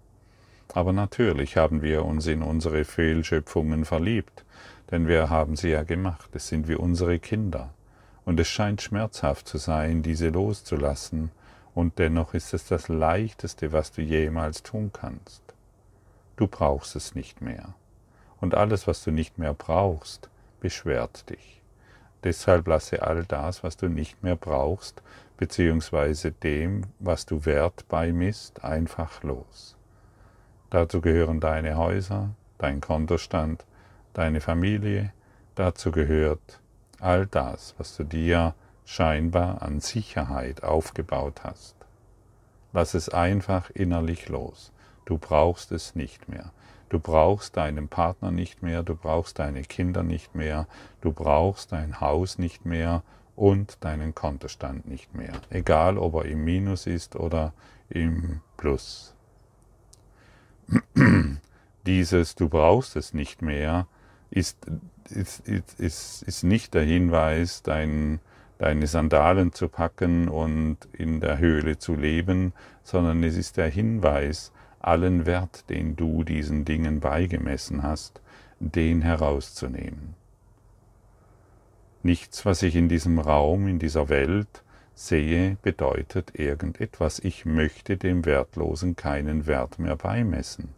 Aber 0.73 0.95
natürlich 0.95 1.59
haben 1.59 1.83
wir 1.83 2.07
uns 2.07 2.27
in 2.27 2.41
unsere 2.41 2.87
Fehlschöpfungen 2.87 3.85
verliebt, 3.85 4.47
denn 4.91 5.09
wir 5.09 5.29
haben 5.29 5.57
sie 5.57 5.69
ja 5.69 5.83
gemacht, 5.83 6.31
es 6.33 6.49
sind 6.49 6.69
wie 6.69 6.75
unsere 6.75 7.19
Kinder. 7.19 7.75
Und 8.25 8.41
es 8.41 8.49
scheint 8.49 8.81
schmerzhaft 8.81 9.47
zu 9.47 9.59
sein, 9.59 10.03
diese 10.03 10.31
loszulassen, 10.31 11.31
und 11.75 11.99
dennoch 11.99 12.33
ist 12.33 12.55
es 12.55 12.65
das 12.65 12.89
Leichteste, 12.89 13.73
was 13.73 13.93
du 13.93 14.01
jemals 14.01 14.63
tun 14.63 14.91
kannst. 14.91 15.43
Du 16.37 16.47
brauchst 16.47 16.97
es 16.97 17.15
nicht 17.15 17.43
mehr. 17.43 17.75
Und 18.41 18.55
alles, 18.55 18.87
was 18.87 19.05
du 19.05 19.11
nicht 19.11 19.37
mehr 19.37 19.53
brauchst, 19.53 20.31
beschwert 20.61 21.29
dich. 21.29 21.60
Deshalb 22.25 22.67
lasse 22.67 23.03
all 23.03 23.25
das, 23.25 23.63
was 23.63 23.77
du 23.77 23.89
nicht 23.89 24.23
mehr 24.23 24.37
brauchst, 24.37 25.03
beziehungsweise 25.37 26.33
dem, 26.33 26.83
was 26.99 27.25
du 27.25 27.45
Wert 27.47 27.89
beimisst, 27.89 28.63
einfach 28.63 29.23
los. 29.23 29.77
Dazu 30.69 31.01
gehören 31.01 31.41
deine 31.41 31.77
Häuser, 31.77 32.31
dein 32.59 32.81
Kontostand, 32.81 33.65
deine 34.13 34.41
Familie, 34.41 35.13
dazu 35.55 35.91
gehört 35.91 36.61
all 37.01 37.27
das, 37.27 37.75
was 37.79 37.97
du 37.97 38.05
dir 38.05 38.55
scheinbar 38.85 39.63
an 39.63 39.81
Sicherheit 39.81 40.63
aufgebaut 40.63 41.43
hast. 41.43 41.77
Lass 42.73 42.95
es 42.95 43.09
einfach 43.09 43.71
innerlich 43.71 44.29
los. 44.29 44.73
Du 45.07 45.19
brauchst 45.19 45.73
es 45.73 45.95
nicht 45.95 46.29
mehr. 46.29 46.53
Du 46.91 46.99
brauchst 46.99 47.57
deinen 47.57 47.89
Partner 47.89 48.31
nicht 48.33 48.63
mehr, 48.63 48.83
du 48.83 48.97
brauchst 48.97 49.39
deine 49.39 49.63
Kinder 49.63 50.03
nicht 50.03 50.35
mehr, 50.35 50.67
du 51.01 51.13
brauchst 51.13 51.73
dein 51.73 52.01
Haus 52.01 52.39
nicht 52.39 52.67
mehr 52.67 53.03
und 53.37 53.83
deinen 53.85 54.15
Kontostand 54.15 54.87
nicht 54.87 55.15
mehr, 55.15 55.33
egal 55.51 55.97
ob 55.97 56.17
er 56.17 56.25
im 56.27 56.45
Minus 56.45 56.87
ist 56.87 57.17
oder 57.17 57.55
im 57.89 58.41
Plus. 58.57 59.15
Dieses 61.87 62.35
Du 62.35 62.49
brauchst 62.49 62.97
es 62.97 63.15
nicht 63.15 63.41
mehr 63.41 63.87
ist, 64.31 64.59
ist, 65.11 65.47
ist, 65.49 66.23
ist 66.23 66.43
nicht 66.43 66.75
der 66.75 66.83
Hinweis, 66.83 67.63
dein, 67.63 68.21
deine 68.59 68.87
Sandalen 68.87 69.53
zu 69.53 69.69
packen 69.69 70.29
und 70.29 70.77
in 70.93 71.21
der 71.21 71.39
Höhle 71.39 71.79
zu 71.79 71.95
leben, 71.95 72.53
sondern 72.83 73.23
es 73.25 73.37
ist 73.37 73.57
der 73.57 73.69
Hinweis, 73.69 74.53
allen 74.81 75.27
Wert, 75.27 75.69
den 75.69 75.97
du 75.97 76.25
diesen 76.25 76.65
Dingen 76.65 77.01
beigemessen 77.01 77.83
hast, 77.83 78.21
den 78.59 79.03
herauszunehmen. 79.03 80.15
Nichts, 82.03 82.47
was 82.47 82.63
ich 82.63 82.77
in 82.77 82.89
diesem 82.89 83.19
Raum, 83.19 83.69
in 83.69 83.79
dieser 83.79 84.09
Welt 84.09 84.63
sehe, 84.95 85.57
bedeutet 85.63 86.39
irgendetwas. 86.39 87.19
Ich 87.19 87.45
möchte 87.45 87.97
dem 87.97 88.25
Wertlosen 88.25 88.97
keinen 88.97 89.47
Wert 89.47 89.79
mehr 89.79 89.97
beimessen. 89.97 90.71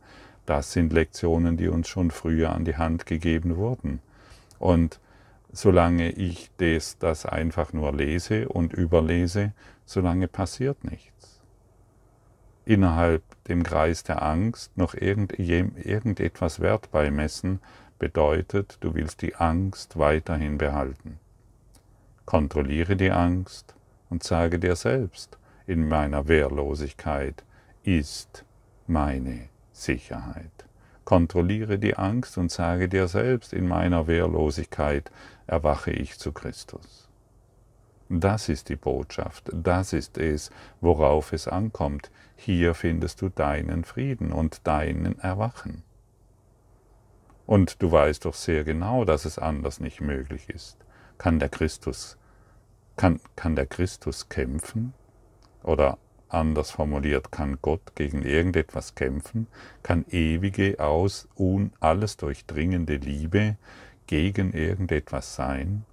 Das 0.46 0.72
sind 0.72 0.92
Lektionen, 0.92 1.56
die 1.56 1.68
uns 1.68 1.88
schon 1.88 2.10
früher 2.10 2.50
an 2.52 2.64
die 2.64 2.76
Hand 2.76 3.06
gegeben 3.06 3.56
wurden. 3.56 4.00
Und 4.58 4.98
solange 5.52 6.10
ich 6.10 6.50
das, 6.56 6.98
das 6.98 7.26
einfach 7.26 7.72
nur 7.72 7.92
lese 7.92 8.48
und 8.48 8.72
überlese, 8.72 9.52
solange 9.84 10.26
passiert 10.26 10.82
nichts. 10.84 11.31
Innerhalb 12.64 13.22
dem 13.44 13.62
Kreis 13.62 14.04
der 14.04 14.22
Angst 14.22 14.76
noch 14.76 14.94
irgend, 14.94 15.38
irgendetwas 15.38 16.60
Wert 16.60 16.90
beimessen, 16.92 17.60
bedeutet, 17.98 18.78
du 18.80 18.94
willst 18.94 19.22
die 19.22 19.34
Angst 19.34 19.98
weiterhin 19.98 20.58
behalten. 20.58 21.18
Kontrolliere 22.24 22.96
die 22.96 23.10
Angst 23.10 23.74
und 24.10 24.22
sage 24.22 24.58
dir 24.58 24.76
selbst, 24.76 25.38
in 25.66 25.88
meiner 25.88 26.28
Wehrlosigkeit 26.28 27.44
ist 27.82 28.44
meine 28.86 29.48
Sicherheit. 29.72 30.50
Kontrolliere 31.04 31.78
die 31.78 31.96
Angst 31.96 32.38
und 32.38 32.50
sage 32.50 32.88
dir 32.88 33.08
selbst, 33.08 33.52
in 33.52 33.66
meiner 33.66 34.06
Wehrlosigkeit 34.06 35.10
erwache 35.46 35.90
ich 35.90 36.18
zu 36.18 36.32
Christus. 36.32 37.08
Das 38.14 38.50
ist 38.50 38.68
die 38.68 38.76
Botschaft, 38.76 39.48
das 39.54 39.94
ist 39.94 40.18
es, 40.18 40.50
worauf 40.82 41.32
es 41.32 41.48
ankommt. 41.48 42.10
Hier 42.36 42.74
findest 42.74 43.22
du 43.22 43.30
deinen 43.30 43.84
Frieden 43.84 44.32
und 44.32 44.66
deinen 44.66 45.18
Erwachen. 45.18 45.82
Und 47.46 47.80
du 47.80 47.90
weißt 47.90 48.26
doch 48.26 48.34
sehr 48.34 48.64
genau, 48.64 49.06
dass 49.06 49.24
es 49.24 49.38
anders 49.38 49.80
nicht 49.80 50.02
möglich 50.02 50.50
ist. 50.50 50.76
Kann 51.16 51.38
der 51.38 51.48
Christus, 51.48 52.18
kann, 52.96 53.18
kann 53.34 53.56
der 53.56 53.66
Christus 53.66 54.28
kämpfen? 54.28 54.92
Oder 55.62 55.96
Anders 56.28 56.70
formuliert, 56.70 57.30
kann 57.30 57.58
Gott 57.60 57.94
gegen 57.94 58.22
irgendetwas 58.22 58.94
kämpfen, 58.94 59.48
kann 59.82 60.06
ewige, 60.08 60.80
aus, 60.80 61.28
un, 61.36 61.72
alles 61.78 62.16
durchdringende 62.16 62.96
Liebe 62.96 63.56
gegen 64.06 64.54
irgendetwas 64.54 65.34
sein? 65.34 65.84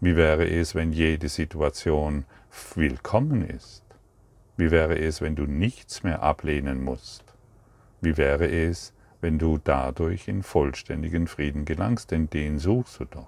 Wie 0.00 0.14
wäre 0.14 0.46
es, 0.46 0.74
wenn 0.74 0.92
jede 0.92 1.28
Situation 1.28 2.26
willkommen 2.74 3.42
ist? 3.48 3.82
Wie 4.56 4.70
wäre 4.70 4.98
es, 4.98 5.20
wenn 5.20 5.36
du 5.36 5.44
nichts 5.46 6.02
mehr 6.02 6.22
ablehnen 6.22 6.84
musst? 6.84 7.24
Wie 8.02 8.16
wäre 8.16 8.46
es, 8.46 8.92
wenn 9.20 9.38
du 9.38 9.58
dadurch 9.58 10.28
in 10.28 10.42
vollständigen 10.42 11.26
Frieden 11.26 11.64
gelangst, 11.64 12.10
denn 12.10 12.28
den 12.28 12.58
suchst 12.58 13.00
du 13.00 13.04
doch. 13.06 13.26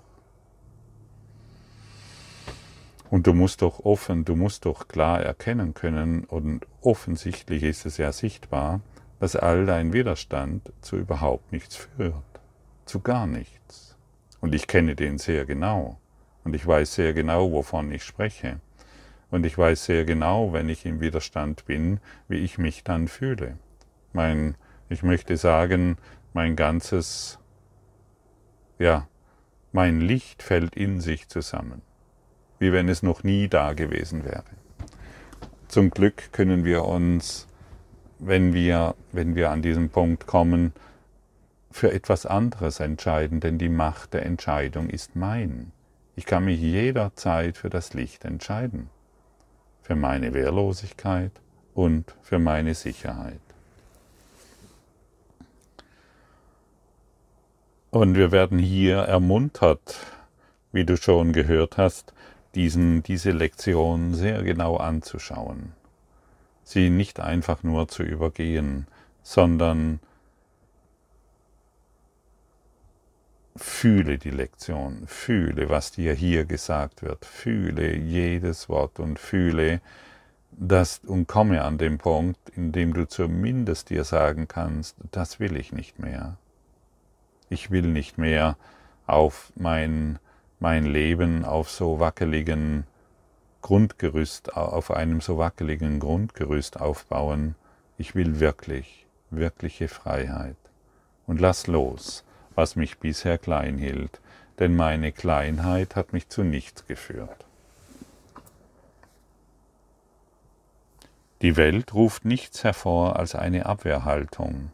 Und 3.10 3.26
du 3.26 3.32
musst 3.32 3.62
doch 3.62 3.80
offen, 3.80 4.26
du 4.26 4.36
musst 4.36 4.66
doch 4.66 4.88
klar 4.88 5.22
erkennen 5.22 5.72
können, 5.72 6.24
und 6.24 6.66
offensichtlich 6.82 7.62
ist 7.62 7.86
es 7.86 7.96
ja 7.96 8.12
sichtbar, 8.12 8.82
dass 9.18 9.34
all 9.34 9.64
dein 9.64 9.94
Widerstand 9.94 10.70
zu 10.82 10.96
überhaupt 10.96 11.50
nichts 11.50 11.76
führt, 11.76 12.14
zu 12.84 13.00
gar 13.00 13.26
nichts. 13.26 13.96
Und 14.40 14.54
ich 14.54 14.66
kenne 14.66 14.94
den 14.94 15.16
sehr 15.16 15.46
genau. 15.46 15.98
Und 16.48 16.54
ich 16.54 16.66
weiß 16.66 16.94
sehr 16.94 17.12
genau, 17.12 17.52
wovon 17.52 17.92
ich 17.92 18.02
spreche. 18.02 18.60
Und 19.30 19.44
ich 19.44 19.56
weiß 19.56 19.84
sehr 19.84 20.04
genau, 20.04 20.52
wenn 20.52 20.68
ich 20.68 20.86
im 20.86 21.00
Widerstand 21.00 21.66
bin, 21.66 22.00
wie 22.26 22.38
ich 22.38 22.56
mich 22.56 22.82
dann 22.82 23.06
fühle. 23.06 23.58
Mein, 24.12 24.56
ich 24.88 25.02
möchte 25.02 25.36
sagen, 25.36 25.98
mein 26.32 26.56
ganzes, 26.56 27.38
ja, 28.78 29.06
mein 29.72 30.00
Licht 30.00 30.42
fällt 30.42 30.74
in 30.74 31.00
sich 31.00 31.28
zusammen 31.28 31.82
wie 32.58 32.72
wenn 32.72 32.88
es 32.88 33.02
noch 33.02 33.22
nie 33.22 33.48
da 33.48 33.72
gewesen 33.72 34.24
wäre. 34.24 34.44
Zum 35.68 35.90
Glück 35.90 36.32
können 36.32 36.64
wir 36.64 36.84
uns, 36.84 37.46
wenn 38.18 38.52
wir, 38.52 38.94
wenn 39.12 39.34
wir 39.34 39.50
an 39.50 39.62
diesen 39.62 39.90
Punkt 39.90 40.26
kommen, 40.26 40.72
für 41.70 41.92
etwas 41.92 42.26
anderes 42.26 42.80
entscheiden, 42.80 43.40
denn 43.40 43.58
die 43.58 43.68
Macht 43.68 44.14
der 44.14 44.24
Entscheidung 44.24 44.88
ist 44.88 45.14
mein. 45.14 45.72
Ich 46.18 46.26
kann 46.26 46.46
mich 46.46 46.58
jederzeit 46.58 47.56
für 47.56 47.70
das 47.70 47.94
Licht 47.94 48.24
entscheiden, 48.24 48.90
für 49.82 49.94
meine 49.94 50.34
Wehrlosigkeit 50.34 51.30
und 51.74 52.12
für 52.22 52.40
meine 52.40 52.74
Sicherheit. 52.74 53.38
Und 57.90 58.16
wir 58.16 58.32
werden 58.32 58.58
hier 58.58 58.96
ermuntert, 58.96 59.94
wie 60.72 60.84
du 60.84 60.96
schon 60.96 61.32
gehört 61.32 61.76
hast, 61.76 62.12
diesen, 62.56 63.04
diese 63.04 63.30
Lektion 63.30 64.12
sehr 64.12 64.42
genau 64.42 64.76
anzuschauen, 64.76 65.72
sie 66.64 66.90
nicht 66.90 67.20
einfach 67.20 67.62
nur 67.62 67.86
zu 67.86 68.02
übergehen, 68.02 68.88
sondern 69.22 70.00
fühle 73.58 74.18
die 74.18 74.30
Lektion, 74.30 75.02
fühle, 75.06 75.68
was 75.68 75.92
dir 75.92 76.12
hier 76.14 76.44
gesagt 76.44 77.02
wird, 77.02 77.24
fühle 77.24 77.96
jedes 77.96 78.68
Wort 78.68 78.98
und 78.98 79.18
fühle 79.18 79.80
das 80.52 81.00
und 81.06 81.28
komme 81.28 81.62
an 81.62 81.78
den 81.78 81.98
Punkt, 81.98 82.48
in 82.56 82.72
dem 82.72 82.94
du 82.94 83.06
zumindest 83.06 83.90
dir 83.90 84.04
sagen 84.04 84.48
kannst, 84.48 84.96
das 85.12 85.38
will 85.40 85.56
ich 85.56 85.72
nicht 85.72 85.98
mehr. 85.98 86.36
Ich 87.50 87.70
will 87.70 87.86
nicht 87.86 88.18
mehr 88.18 88.56
auf 89.06 89.52
mein 89.54 90.18
mein 90.60 90.84
Leben 90.84 91.44
auf 91.44 91.70
so 91.70 92.00
wackeligen 92.00 92.84
Grundgerüst, 93.62 94.56
auf 94.56 94.90
einem 94.90 95.20
so 95.20 95.38
wackeligen 95.38 96.00
Grundgerüst 96.00 96.80
aufbauen. 96.80 97.54
Ich 97.96 98.14
will 98.14 98.40
wirklich, 98.40 99.06
wirkliche 99.30 99.88
Freiheit. 99.88 100.56
Und 101.26 101.40
lass 101.40 101.66
los, 101.66 102.24
was 102.58 102.74
mich 102.74 102.98
bisher 102.98 103.38
klein 103.38 103.78
hielt, 103.78 104.20
denn 104.58 104.74
meine 104.74 105.12
Kleinheit 105.12 105.94
hat 105.94 106.12
mich 106.12 106.28
zu 106.28 106.42
nichts 106.42 106.88
geführt. 106.88 107.46
Die 111.40 111.56
Welt 111.56 111.94
ruft 111.94 112.24
nichts 112.24 112.64
hervor 112.64 113.16
als 113.16 113.36
eine 113.36 113.66
Abwehrhaltung, 113.66 114.70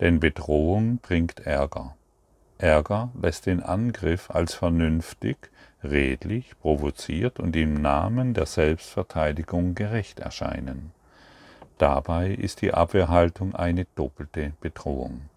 denn 0.00 0.18
Bedrohung 0.18 0.98
bringt 0.98 1.46
Ärger. 1.46 1.94
Ärger 2.58 3.10
lässt 3.22 3.46
den 3.46 3.62
Angriff 3.62 4.32
als 4.32 4.54
vernünftig, 4.54 5.36
redlich, 5.84 6.58
provoziert 6.58 7.38
und 7.38 7.54
im 7.54 7.80
Namen 7.80 8.34
der 8.34 8.46
Selbstverteidigung 8.46 9.76
gerecht 9.76 10.18
erscheinen. 10.18 10.90
Dabei 11.78 12.32
ist 12.32 12.60
die 12.60 12.74
Abwehrhaltung 12.74 13.54
eine 13.54 13.86
doppelte 13.94 14.52
Bedrohung, 14.60 15.29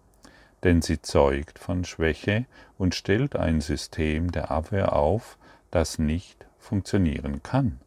denn 0.64 0.82
sie 0.82 1.00
zeugt 1.00 1.58
von 1.58 1.84
Schwäche 1.84 2.46
und 2.78 2.94
stellt 2.94 3.36
ein 3.36 3.60
System 3.60 4.32
der 4.32 4.50
Abwehr 4.50 4.94
auf, 4.94 5.38
das 5.70 5.98
nicht 5.98 6.46
funktionieren 6.58 7.42
kann. 7.42 7.78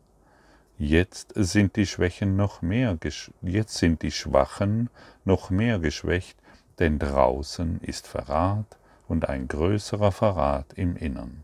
Jetzt 0.77 1.33
sind 1.35 1.75
die 1.75 1.87
Schwächen 1.87 2.35
noch 2.35 2.61
mehr, 2.61 2.97
jetzt 3.41 3.77
sind 3.77 4.03
die 4.03 4.11
Schwachen 4.11 4.89
noch 5.25 5.49
mehr 5.49 5.79
geschwächt, 5.79 6.37
denn 6.77 6.99
draußen 6.99 7.81
ist 7.81 8.07
Verrat, 8.07 8.77
und 9.07 9.29
ein 9.29 9.47
größerer 9.47 10.11
Verrat 10.11 10.73
im 10.73 10.95
Innern. 10.97 11.43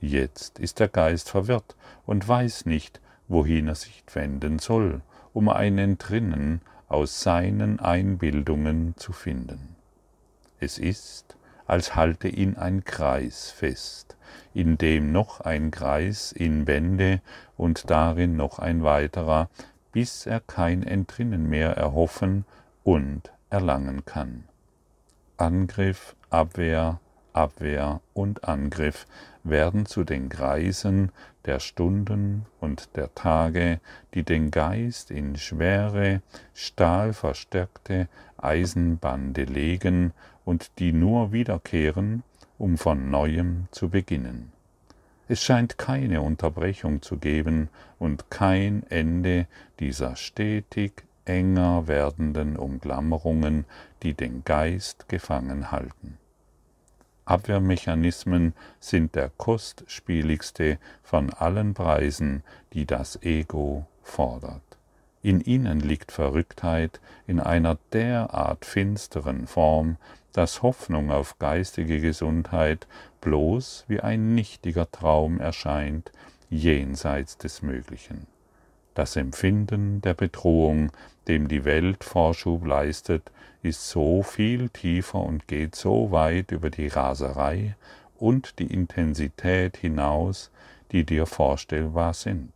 Jetzt 0.00 0.58
ist 0.58 0.80
der 0.80 0.88
Geist 0.88 1.30
verwirrt 1.30 1.76
und 2.04 2.26
weiß 2.26 2.66
nicht, 2.66 3.00
wohin 3.28 3.68
er 3.68 3.74
sich 3.74 4.02
wenden 4.12 4.58
soll, 4.58 5.00
um 5.32 5.48
ein 5.48 5.78
Entrinnen 5.78 6.60
aus 6.88 7.20
seinen 7.22 7.80
Einbildungen 7.80 8.94
zu 8.96 9.12
finden. 9.12 9.75
Es 10.58 10.78
ist, 10.78 11.36
als 11.66 11.94
halte 11.94 12.28
ihn 12.28 12.56
ein 12.56 12.84
Kreis 12.84 13.50
fest, 13.50 14.16
in 14.54 14.78
dem 14.78 15.12
noch 15.12 15.40
ein 15.40 15.70
Kreis 15.70 16.32
ihn 16.32 16.66
wende 16.66 17.20
und 17.56 17.90
darin 17.90 18.36
noch 18.36 18.58
ein 18.58 18.82
weiterer, 18.82 19.50
bis 19.92 20.26
er 20.26 20.40
kein 20.40 20.82
Entrinnen 20.82 21.48
mehr 21.48 21.76
erhoffen 21.76 22.44
und 22.84 23.32
erlangen 23.50 24.04
kann. 24.04 24.44
Angriff, 25.36 26.14
Abwehr, 26.30 27.00
Abwehr 27.32 28.00
und 28.14 28.44
Angriff 28.44 29.06
werden 29.44 29.84
zu 29.86 30.04
den 30.04 30.28
Greisen 30.28 31.12
der 31.44 31.60
Stunden 31.60 32.46
und 32.60 32.96
der 32.96 33.14
Tage, 33.14 33.80
die 34.14 34.22
den 34.22 34.50
Geist 34.50 35.10
in 35.10 35.36
schwere, 35.36 36.22
stahlverstärkte 36.54 38.08
Eisenbande 38.38 39.44
legen 39.44 40.12
und 40.46 40.78
die 40.78 40.92
nur 40.92 41.32
wiederkehren, 41.32 42.22
um 42.56 42.78
von 42.78 43.10
neuem 43.10 43.66
zu 43.72 43.90
beginnen. 43.90 44.52
Es 45.28 45.42
scheint 45.42 45.76
keine 45.76 46.22
Unterbrechung 46.22 47.02
zu 47.02 47.18
geben 47.18 47.68
und 47.98 48.30
kein 48.30 48.84
Ende 48.88 49.46
dieser 49.80 50.16
stetig 50.16 51.04
enger 51.24 51.88
werdenden 51.88 52.56
Umklammerungen, 52.56 53.64
die 54.04 54.14
den 54.14 54.44
Geist 54.44 55.08
gefangen 55.08 55.72
halten. 55.72 56.16
Abwehrmechanismen 57.24 58.54
sind 58.78 59.16
der 59.16 59.32
kostspieligste 59.36 60.78
von 61.02 61.30
allen 61.30 61.74
Preisen, 61.74 62.44
die 62.72 62.86
das 62.86 63.20
Ego 63.22 63.86
fordert. 64.04 64.62
In 65.22 65.40
ihnen 65.40 65.80
liegt 65.80 66.12
Verrücktheit 66.12 67.00
in 67.26 67.40
einer 67.40 67.78
derart 67.92 68.64
finsteren 68.64 69.48
Form, 69.48 69.96
dass 70.36 70.60
Hoffnung 70.60 71.10
auf 71.10 71.38
geistige 71.38 71.98
Gesundheit 71.98 72.86
bloß 73.22 73.86
wie 73.88 74.00
ein 74.00 74.34
nichtiger 74.34 74.90
Traum 74.90 75.40
erscheint 75.40 76.12
jenseits 76.50 77.38
des 77.38 77.62
Möglichen. 77.62 78.26
Das 78.92 79.16
Empfinden 79.16 80.02
der 80.02 80.12
Bedrohung, 80.12 80.92
dem 81.26 81.48
die 81.48 81.64
Welt 81.64 82.04
Vorschub 82.04 82.66
leistet, 82.66 83.30
ist 83.62 83.88
so 83.88 84.22
viel 84.22 84.68
tiefer 84.68 85.20
und 85.20 85.48
geht 85.48 85.74
so 85.74 86.10
weit 86.10 86.52
über 86.52 86.68
die 86.68 86.88
Raserei 86.88 87.74
und 88.18 88.58
die 88.58 88.66
Intensität 88.66 89.78
hinaus, 89.78 90.50
die 90.92 91.04
dir 91.04 91.24
vorstellbar 91.24 92.12
sind, 92.12 92.52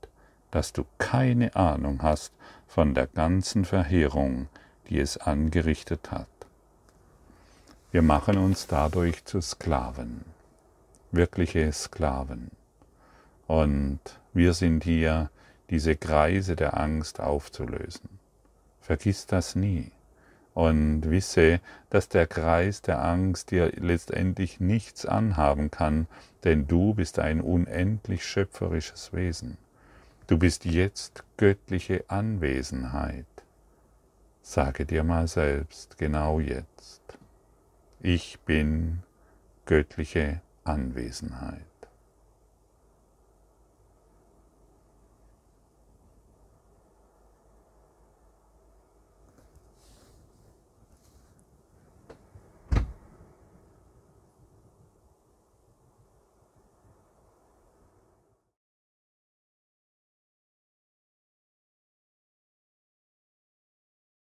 dass 0.50 0.74
du 0.74 0.84
keine 0.98 1.56
Ahnung 1.56 2.02
hast 2.02 2.34
von 2.68 2.92
der 2.92 3.06
ganzen 3.06 3.64
Verheerung, 3.64 4.48
die 4.90 4.98
es 4.98 5.16
angerichtet 5.16 6.10
hat. 6.10 6.28
Wir 7.92 8.02
machen 8.02 8.38
uns 8.38 8.68
dadurch 8.68 9.24
zu 9.24 9.40
Sklaven, 9.40 10.24
wirkliche 11.10 11.72
Sklaven. 11.72 12.52
Und 13.48 13.98
wir 14.32 14.54
sind 14.54 14.84
hier, 14.84 15.28
diese 15.70 15.96
Kreise 15.96 16.54
der 16.54 16.78
Angst 16.78 17.18
aufzulösen. 17.18 18.20
Vergiss 18.80 19.26
das 19.26 19.56
nie 19.56 19.90
und 20.54 21.10
wisse, 21.10 21.60
dass 21.90 22.08
der 22.08 22.28
Kreis 22.28 22.80
der 22.82 23.04
Angst 23.04 23.50
dir 23.50 23.72
letztendlich 23.76 24.60
nichts 24.60 25.04
anhaben 25.04 25.72
kann, 25.72 26.06
denn 26.44 26.68
du 26.68 26.94
bist 26.94 27.18
ein 27.18 27.40
unendlich 27.40 28.24
schöpferisches 28.24 29.12
Wesen. 29.12 29.58
Du 30.28 30.38
bist 30.38 30.64
jetzt 30.64 31.24
göttliche 31.36 32.04
Anwesenheit. 32.06 33.26
Sage 34.42 34.86
dir 34.86 35.02
mal 35.02 35.26
selbst, 35.26 35.98
genau 35.98 36.38
jetzt. 36.38 36.99
Ich 38.02 38.40
bin 38.46 39.02
göttliche 39.66 40.40
Anwesenheit. 40.64 41.69